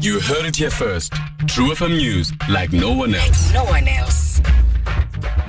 You 0.00 0.20
heard 0.20 0.44
it 0.44 0.56
here 0.56 0.70
first. 0.70 1.12
True 1.46 1.70
FM 1.70 1.96
News, 1.96 2.32
like 2.48 2.72
no 2.72 2.92
one 2.92 3.14
else. 3.14 3.52
No 3.52 3.64
one 3.64 3.88
else. 3.88 4.40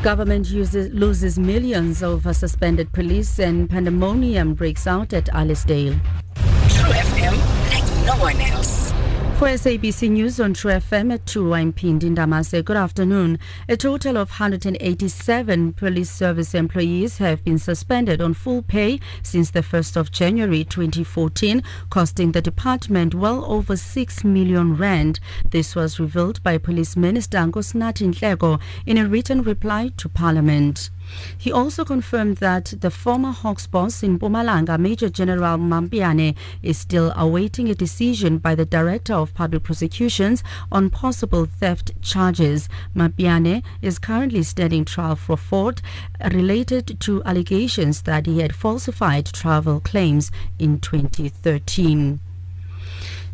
Government 0.01 0.49
uses, 0.49 0.91
loses 0.93 1.37
millions 1.37 2.01
over 2.01 2.33
suspended 2.33 2.91
police 2.93 3.39
and 3.39 3.69
pandemonium 3.69 4.53
breaks 4.53 4.87
out 4.87 5.13
at 5.13 5.25
Alicedale. 5.33 5.99
True 6.69 6.93
FM, 6.93 7.37
like 7.71 8.05
no 8.05 8.15
one 8.23 8.39
else. 8.39 8.93
For 9.37 9.49
SABC 9.49 10.09
News 10.09 10.39
on 10.39 10.55
True 10.55 10.71
FM 10.71 11.13
at 11.13 11.27
2, 11.27 11.53
I'm 11.53 11.71
Pindi 11.71 12.09
Ndamase. 12.09 12.65
Good 12.65 12.75
afternoon. 12.75 13.37
A 13.69 13.77
total 13.77 14.17
of 14.17 14.31
187 14.31 15.73
police 15.73 16.09
service 16.09 16.55
employees 16.55 17.19
have 17.19 17.43
been 17.43 17.59
suspended 17.59 18.19
on 18.19 18.33
full 18.33 18.63
pay 18.63 18.99
since 19.21 19.51
the 19.51 19.61
1st 19.61 19.95
of 19.95 20.11
January 20.11 20.63
2014, 20.63 21.61
costing 21.91 22.31
the 22.31 22.41
department 22.41 23.13
well 23.13 23.45
over 23.45 23.77
6 23.77 24.23
million 24.23 24.75
rand. 24.75 25.19
This 25.51 25.75
was 25.75 25.99
revealed 25.99 26.41
by 26.41 26.57
Police 26.57 26.97
Minister 26.97 27.37
Nkosinathi 27.37 28.11
Nhleko 28.15 28.59
in 28.87 28.97
a 28.97 29.07
written 29.07 29.43
reply 29.43 29.91
to 29.97 30.09
Parliament. 30.09 30.89
He 31.37 31.51
also 31.51 31.85
confirmed 31.85 32.37
that 32.37 32.73
the 32.79 32.91
former 32.91 33.31
Hawks 33.31 33.67
boss 33.67 34.03
in 34.03 34.19
Mpumalanga, 34.19 34.79
Major 34.79 35.09
General 35.09 35.57
Mapiane, 35.57 36.35
is 36.61 36.77
still 36.77 37.13
awaiting 37.15 37.69
a 37.69 37.75
decision 37.75 38.37
by 38.37 38.55
the 38.55 38.65
Director 38.65 39.13
of 39.13 39.33
Public 39.33 39.63
Prosecutions 39.63 40.43
on 40.71 40.89
possible 40.89 41.45
theft 41.45 41.91
charges. 42.01 42.67
Mapiane 42.95 43.63
is 43.81 43.99
currently 43.99 44.43
standing 44.43 44.85
trial 44.85 45.15
for 45.15 45.37
fraud 45.37 45.81
related 46.31 46.99
to 47.01 47.23
allegations 47.23 48.01
that 48.03 48.25
he 48.25 48.39
had 48.39 48.55
falsified 48.55 49.25
travel 49.25 49.79
claims 49.79 50.31
in 50.59 50.79
2013. 50.79 52.19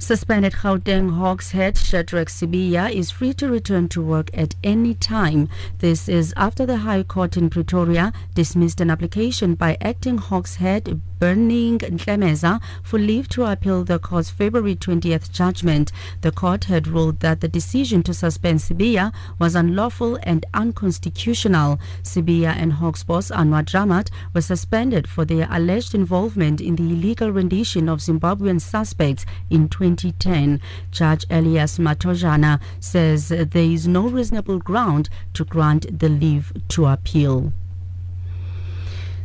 Suspended 0.04 0.52
Gauteng 0.52 1.12
Hawks 1.12 1.52
head 1.52 1.76
Sibiya 1.76 2.92
is 2.92 3.10
free 3.10 3.32
to 3.36 3.48
return 3.48 3.88
to 3.88 4.02
work 4.02 4.30
at 4.34 4.54
any 4.62 4.96
time. 4.96 5.48
This 5.80 6.10
is 6.10 6.34
after 6.36 6.66
the 6.66 6.80
High 6.80 7.04
Court 7.04 7.38
in 7.38 7.50
Pretoria 7.50 8.12
dismissed 8.36 8.82
an 8.82 8.90
application 8.90 9.56
by 9.56 9.78
acting 9.80 10.18
Hawks 10.18 10.56
head 10.56 11.00
Berning 11.24 11.78
Ntlemeza 11.78 12.60
for 12.84 13.00
leave 13.00 13.30
to 13.30 13.46
appeal 13.46 13.86
the 13.86 13.98
court's 13.98 14.30
February 14.30 14.76
20th 14.76 15.32
judgment. 15.32 15.94
The 16.20 16.34
court 16.34 16.66
had 16.66 16.86
ruled 16.86 17.22
that 17.22 17.40
the 17.40 17.48
decision 17.48 18.04
to 18.04 18.14
suspend 18.14 18.60
Sibiya 18.60 19.14
was 19.40 19.56
unlawful 19.56 20.20
and 20.24 20.46
unconstitutional. 20.54 21.80
Sibiya 22.02 22.54
and 22.58 22.74
Hawks 22.74 23.06
boss 23.06 23.32
Anwar 23.32 23.64
Dramat 23.64 24.10
were 24.34 24.42
suspended 24.42 25.08
for 25.08 25.24
their 25.24 25.48
alleged 25.50 25.96
involvement 25.96 26.60
in 26.60 26.76
the 26.76 26.84
illegal 26.84 27.32
rendition 27.32 27.88
of 27.88 28.00
Zimbabwean 28.00 28.60
suspects 28.60 29.26
in 29.50 29.70
2010. 29.96 30.62
Judge 30.92 31.26
Elias 31.30 31.78
Matojane 31.78 32.60
says 32.80 33.30
there 33.30 33.48
is 33.56 33.88
no 33.88 34.08
reasonable 34.08 34.60
ground 34.60 35.10
to 35.34 35.44
grant 35.46 36.00
the 36.00 36.10
leave 36.10 36.54
to 36.70 36.86
appeal. 36.86 37.54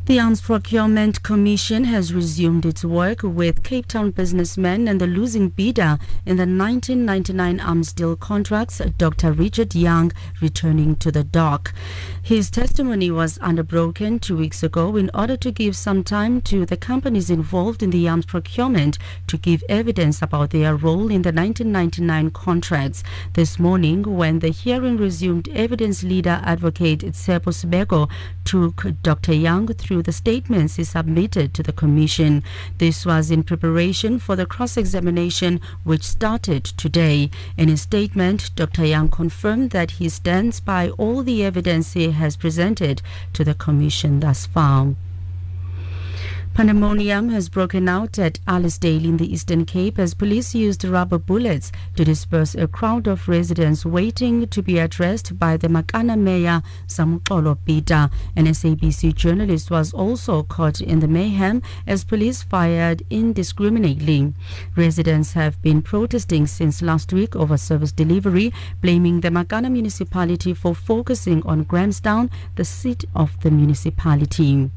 The 0.09 0.21
Arms 0.21 0.41
Procurement 0.41 1.23
Commission 1.23 1.85
has 1.85 2.15
resumed 2.15 2.65
its 2.65 2.83
work 2.83 3.23
with 3.23 3.63
Cape 3.63 3.87
Town 3.89 4.11
businessmen 4.11 4.89
and 4.89 4.99
the 4.99 5.07
losing 5.07 5.51
bidder 5.51 5.99
in 6.25 6.39
the 6.39 6.47
1999 6.47 7.61
arms 7.61 7.93
deal 7.93 8.17
contracts, 8.17 8.81
Dr. 8.97 9.33
Richard 9.33 9.75
Young, 9.75 10.13
returning 10.41 10.97
to 10.97 11.13
the 11.13 11.25
dock. 11.25 11.75
His 12.23 12.51
testimony 12.51 13.11
was 13.11 13.39
underbroken 13.43 14.19
two 14.19 14.39
weeks 14.39 14.63
ago 14.63 14.97
in 14.97 15.11
order 15.13 15.37
to 15.37 15.51
give 15.51 15.77
some 15.77 16.03
time 16.03 16.41
to 16.43 16.65
the 16.65 16.79
companies 16.79 17.29
involved 17.29 17.83
in 17.83 17.91
the 17.91 18.09
arms 18.09 18.25
procurement 18.25 18.97
to 19.27 19.37
give 19.37 19.63
evidence 19.69 20.23
about 20.23 20.51
their 20.51 20.75
role 20.75 21.11
in 21.11 21.21
the 21.21 21.33
1999 21.33 22.31
contracts. 22.31 23.05
This 23.35 23.59
morning, 23.59 24.05
when 24.05 24.39
the 24.39 24.49
hearing 24.49 24.97
resumed, 24.97 25.51
evidence 25.51 26.03
leader 26.03 26.41
advocate 26.45 27.01
Tsepo 27.01 27.53
Sibeko 27.53 28.09
took 28.45 28.87
Dr. 29.03 29.35
Young 29.35 29.67
through 29.67 29.98
the 30.03 30.13
statements 30.13 30.77
he 30.77 30.85
submitted 30.85 31.55
to 31.55 31.63
the 31.63 31.73
Commission. 31.73 32.43
This 32.79 33.05
was 33.05 33.31
in 33.31 33.43
preparation 33.43 34.19
for 34.19 34.37
the 34.37 34.47
cross 34.47 34.77
examination, 34.77 35.61
which 35.85 36.03
started 36.03 36.65
today. 36.65 37.31
In 37.57 37.69
his 37.69 37.83
statement, 37.83 38.51
Dr. 38.55 38.85
Young 38.85 39.09
confirmed 39.09 39.71
that 39.71 39.93
he 39.93 40.09
stands 40.09 40.61
by 40.61 40.91
all 40.91 41.23
the 41.23 41.45
evidence 41.45 41.93
he 41.93 42.11
has 42.11 42.37
presented 42.37 43.03
to 43.33 43.45
the 43.45 43.55
Commission 43.55 44.21
thus 44.21 44.47
far. 44.47 44.95
Pandemonium 46.59 47.29
has 47.29 47.49
broken 47.49 47.89
out 47.89 48.19
at 48.19 48.41
Alicedale 48.49 49.05
in 49.05 49.17
the 49.17 49.33
Eastern 49.33 49.65
Cape 49.65 49.97
as 49.97 50.13
police 50.13 50.57
used 50.57 50.85
rubber 50.85 51.17
bullets 51.17 51.71
to 51.95 52.05
disperse 52.05 52.57
a 52.57 52.67
crowd 52.67 53.07
of 53.07 53.29
residents 53.29 53.87
waiting 53.87 54.45
to 54.49 54.61
be 54.61 54.81
addressed 54.81 55.39
by 55.39 55.57
the 55.57 55.69
Makana 55.69 56.19
mayor 56.19 56.61
Samuxolo 56.89 57.57
Peter. 57.65 58.11
An 58.35 58.47
SABC 58.47 59.15
journalist 59.15 59.71
was 59.71 59.93
also 59.93 60.43
caught 60.43 60.81
in 60.81 60.99
the 60.99 61.07
mayhem 61.07 61.63
as 61.87 62.03
police 62.03 62.43
fired 62.43 63.05
indiscriminately. 63.09 64.35
Residents 64.75 65.35
have 65.35 65.63
been 65.63 65.81
protesting 65.81 66.49
since 66.49 66.83
last 66.83 67.13
week 67.13 67.37
over 67.37 67.57
service 67.57 67.93
delivery, 67.93 68.53
blaming 68.83 69.21
the 69.21 69.29
Makana 69.29 69.71
municipality 69.71 70.55
for 70.55 70.75
focusing 70.75 71.41
on 71.47 71.63
Grahamstown, 71.63 72.29
the 72.57 72.65
seat 72.65 73.05
of 73.15 73.41
the 73.43 73.53
municipality. 73.53 74.73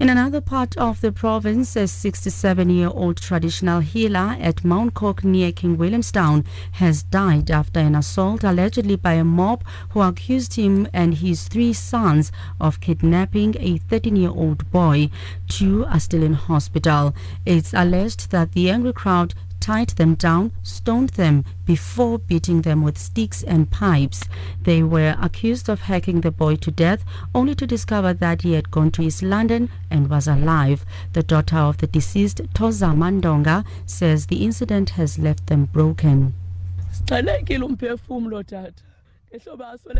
In 0.00 0.08
another 0.08 0.40
part 0.40 0.78
of 0.78 1.02
the 1.02 1.12
province, 1.12 1.76
a 1.76 1.80
67-year-old 1.80 3.18
traditional 3.18 3.80
healer 3.80 4.34
at 4.40 4.64
Mount 4.64 4.94
Coke 4.94 5.22
near 5.22 5.52
King 5.52 5.76
Williamstown 5.76 6.46
has 6.72 7.02
died 7.02 7.50
after 7.50 7.80
an 7.80 7.94
assault 7.94 8.42
allegedly 8.42 8.96
by 8.96 9.12
a 9.12 9.24
mob 9.24 9.62
who 9.90 10.00
accused 10.00 10.54
him 10.54 10.88
and 10.94 11.16
his 11.16 11.48
three 11.48 11.74
sons 11.74 12.32
of 12.58 12.80
kidnapping 12.80 13.56
a 13.60 13.78
13-year-old 13.78 14.70
boy. 14.70 15.10
Two 15.48 15.84
are 15.84 16.00
still 16.00 16.22
in 16.22 16.32
hospital. 16.32 17.14
It's 17.44 17.74
alleged 17.74 18.30
that 18.30 18.52
the 18.52 18.70
angry 18.70 18.94
crowd 18.94 19.34
tied 19.60 19.90
them 19.90 20.14
down, 20.14 20.52
stoned 20.62 21.10
them 21.10 21.44
before 21.64 22.18
beating 22.18 22.62
them 22.62 22.82
with 22.82 22.98
sticks 22.98 23.42
and 23.42 23.70
pipes. 23.70 24.24
They 24.62 24.82
were 24.82 25.16
accused 25.20 25.68
of 25.68 25.82
hacking 25.82 26.22
the 26.22 26.30
boy 26.30 26.56
to 26.56 26.70
death, 26.70 27.04
only 27.34 27.54
to 27.54 27.66
discover 27.66 28.12
that 28.14 28.42
he 28.42 28.52
had 28.52 28.70
gone 28.70 28.90
to 28.92 29.02
East 29.02 29.22
London 29.22 29.70
and 29.90 30.08
was 30.08 30.26
alive. 30.26 30.84
The 31.12 31.22
daughter 31.22 31.58
of 31.58 31.78
the 31.78 31.86
deceased, 31.86 32.42
Toza 32.54 32.94
Mandonga, 32.96 33.64
says 33.86 34.26
the 34.26 34.44
incident 34.44 34.90
has 34.90 35.18
left 35.18 35.46
them 35.46 35.66
broken. 35.66 36.34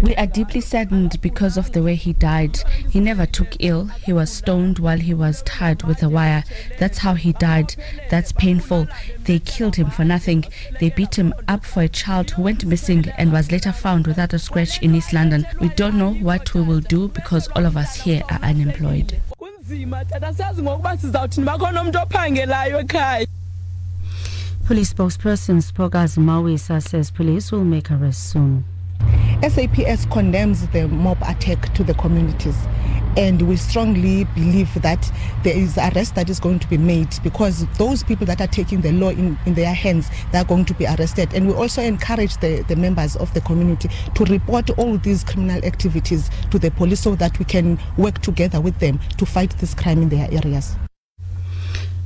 We 0.03 0.17
are 0.17 0.27
deeply 0.27 0.61
saddened 0.61 1.21
because 1.21 1.57
of 1.57 1.71
the 1.71 1.85
way 1.85 1.95
he 1.95 2.13
died. 2.13 2.59
He 2.91 2.99
never 2.99 3.27
took 3.27 3.49
ill. 3.61 3.87
He 3.87 4.13
was 4.13 4.33
stoned 4.33 4.81
while 4.81 4.99
he 4.99 5.15
was 5.15 5.43
tied 5.43 5.85
with 5.85 6.03
a 6.03 6.09
wire. 6.09 6.43
That's 6.79 6.99
how 6.99 7.15
he 7.15 7.33
died. 7.35 7.77
That's 8.11 8.33
painful. 8.33 8.89
They 9.21 9.39
killed 9.39 9.77
him 9.77 9.89
for 9.91 10.05
nothing. 10.05 10.47
They 10.81 10.91
beat 10.91 11.17
him 11.17 11.33
up 11.47 11.65
for 11.65 11.83
a 11.83 11.89
child 11.89 12.33
who 12.33 12.43
went 12.43 12.65
missing 12.65 13.09
and 13.19 13.33
was 13.33 13.53
later 13.53 13.71
found 13.71 14.09
without 14.09 14.33
a 14.33 14.39
scratch 14.39 14.83
in 14.83 14.97
East 14.97 15.13
London. 15.13 15.47
We 15.61 15.69
don't 15.71 15.95
know 15.95 16.13
what 16.15 16.53
we 16.53 16.63
will 16.63 16.81
do 16.81 17.07
because 17.09 17.47
all 17.55 17.67
of 17.67 17.77
us 17.77 17.95
here 18.03 18.25
are 18.31 18.41
unemployed. 18.41 19.21
Police 24.67 24.93
spokesperson 24.93 25.63
Spokazi 25.63 26.19
Mawisa 26.19 26.83
says 26.83 27.11
police 27.13 27.53
will 27.53 27.65
make 27.65 27.91
arrests 27.93 28.33
soon. 28.33 28.65
SAPS 29.43 30.05
condemns 30.05 30.69
the 30.69 30.87
mob 30.89 31.17
attack 31.23 31.73
to 31.73 31.83
the 31.83 31.95
communities 31.95 32.57
and 33.17 33.41
we 33.49 33.57
strongly 33.57 34.25
believe 34.35 34.83
that 34.83 35.11
there 35.45 35.57
is 35.57 35.79
arrest 35.79 36.15
that 36.15 36.29
is 36.29 36.39
going 36.39 36.59
to 36.59 36.69
be 36.69 36.77
made 36.77 37.09
because 37.23 37.67
those 37.79 38.05
people 38.05 38.27
that 38.27 38.43
are 38.43 38.47
taking 38.47 38.83
the 38.83 38.93
law 38.93 39.09
in, 39.09 39.39
in 39.47 39.55
their 39.55 39.73
hands 39.73 40.11
they 40.31 40.39
are 40.39 40.45
going 40.45 40.67
to 40.67 40.75
be 40.75 40.85
arrested 40.85 41.33
and 41.33 41.49
we 41.49 41.55
also 41.55 41.81
encourage 41.81 42.37
the, 42.37 42.63
the 42.69 42.77
members 42.77 43.17
of 43.17 43.33
the 43.33 43.41
community 43.41 43.89
to 44.15 44.25
report 44.27 44.69
all 44.79 44.99
these 44.99 45.25
criminal 45.25 45.65
activities 45.65 46.29
to 46.51 46.59
the 46.59 46.71
police 46.73 47.01
so 47.01 47.15
that 47.15 47.39
we 47.39 47.45
can 47.47 47.79
work 47.97 48.19
together 48.21 48.61
with 48.61 48.79
them 48.79 49.01
to 49.17 49.25
fight 49.25 49.51
this 49.57 49.73
crime 49.73 50.03
in 50.03 50.11
their 50.11 50.29
areas. 50.31 50.77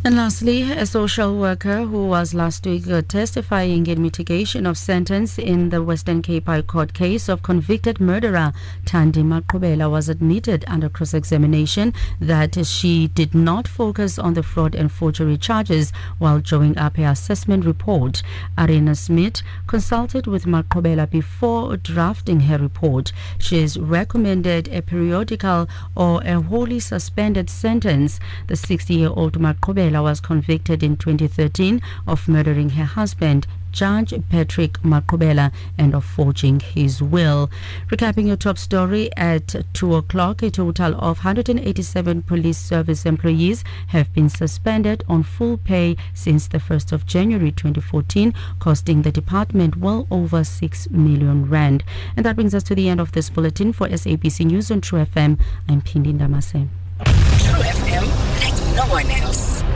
And 0.07 0.17
lastly, 0.17 0.71
a 0.71 0.85
social 0.85 1.35
worker 1.39 1.87
who 1.87 2.07
was 2.07 2.35
last 2.35 2.67
week 2.67 2.87
uh, 2.91 3.01
testifying 3.09 3.87
in 3.87 4.03
mitigation 4.03 4.67
of 4.67 4.77
sentence 4.77 5.39
in 5.39 5.71
the 5.71 5.83
Western 5.83 6.21
Cape 6.21 6.45
High 6.45 6.61
Court 6.61 6.93
case 6.93 7.27
of 7.27 7.43
convicted 7.43 8.03
murderer 8.03 8.53
Tandi 8.85 9.25
Maqubela 9.25 9.91
was 9.91 10.11
admitted 10.11 10.63
under 10.69 10.91
cross-examination 10.91 11.95
that 12.21 12.67
she 12.67 13.09
did 13.09 13.35
not 13.35 13.67
focus 13.67 14.19
on 14.19 14.35
the 14.35 14.43
fraud 14.43 14.75
and 14.75 14.93
forgery 14.93 15.39
charges 15.39 15.91
while 16.19 16.39
drawing 16.39 16.77
up 16.77 16.99
her 16.99 17.07
assessment 17.07 17.65
report. 17.65 18.23
Arena 18.59 18.95
Smith 18.95 19.41
consulted 19.67 20.27
with 20.27 20.45
Maqubela 20.45 21.09
before 21.09 21.79
drafting 21.79 22.41
her 22.41 22.59
report. 22.59 23.11
She 23.39 23.63
has 23.63 23.79
recommended 23.79 24.69
a 24.69 24.83
periodical 24.83 25.67
or 25.97 26.21
a 26.25 26.43
wholly 26.43 26.81
suspended 26.81 27.49
sentence. 27.49 28.21
The 28.49 28.55
60-year-old 28.55 29.39
Maqubela 29.39 29.94
Makwela 29.95 30.03
was 30.03 30.21
convicted 30.21 30.83
in 30.83 30.97
2013 30.97 31.81
of 32.07 32.29
murdering 32.29 32.71
her 32.71 32.85
husband, 32.85 33.47
Judge 33.71 34.15
Patrick 34.29 34.75
Maqubela 34.83 35.53
and 35.79 35.95
of 35.95 36.05
forging 36.05 36.61
his 36.61 37.03
will. 37.03 37.51
Recapping 37.89 38.27
your 38.27 38.37
top 38.37 38.59
story 38.59 39.11
at 39.17 39.55
2 39.73 39.95
o'clock, 39.95 40.43
a 40.43 40.51
total 40.51 40.95
of 40.95 41.25
187 41.25 42.23
police 42.23 42.59
service 42.59 43.05
employees 43.05 43.65
have 43.89 44.13
been 44.13 44.29
suspended 44.29 45.05
on 45.09 45.23
full 45.23 45.59
pay 45.59 45.97
since 46.13 46.49
the 46.49 46.59
1st 46.59 46.93
of 46.93 47.07
January 47.07 47.51
2014, 47.51 48.33
costing 48.59 49.03
the 49.03 49.13
department 49.13 49.77
well 49.77 50.07
over 50.11 50.45
6 50.45 50.91
million 50.91 51.49
rand. 51.49 51.83
And 52.17 52.25
that 52.25 52.37
brings 52.37 52.55
us 52.55 52.63
to 52.65 52.75
the 52.75 52.89
end 52.89 53.01
of 53.01 53.13
this 53.13 53.31
bulletin 53.31 53.73
for 53.73 53.89
SABC 53.89 54.47
News 54.47 54.71
on 54.71 54.81
True 54.81 55.05
FM. 55.05 55.41
I'm 55.69 55.81
Pindi 55.83 56.13
Damase. 56.13 56.69
True 57.05 57.63
FM 57.63 58.25
like 58.41 58.77
no 58.77 58.93
one 58.93 59.11
else. 59.11 59.74